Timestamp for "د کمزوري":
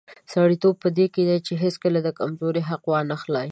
2.03-2.61